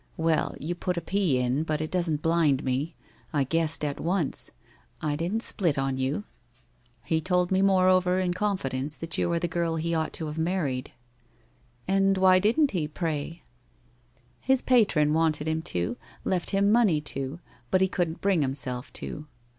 [0.17, 2.95] Well, you put a p in, but it doesn't blind me.
[3.33, 4.49] I guessed at once.
[4.99, 6.23] I didn't split on you.
[7.03, 10.25] He told me, more over, in confidence, that you are the girl he ought to
[10.25, 10.91] have married!'
[11.61, 13.43] * And why didn't he, pray?'
[14.41, 17.39] 'His patron wanted him to, left him money to,
[17.69, 19.27] but he couldn't bring himself to.